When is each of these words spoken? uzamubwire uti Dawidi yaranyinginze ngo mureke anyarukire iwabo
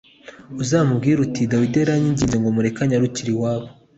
uzamubwire 0.61 1.19
uti 1.25 1.49
Dawidi 1.51 1.77
yaranyinginze 1.79 2.35
ngo 2.37 2.47
mureke 2.55 2.79
anyarukire 2.83 3.29
iwabo 3.33 3.67